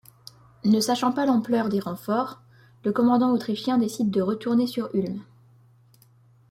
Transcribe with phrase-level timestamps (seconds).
[0.65, 2.41] Ne sachant pas l'ampleur des renforts,
[2.83, 5.21] le commandant autrichien décide de retourner sur Ulm.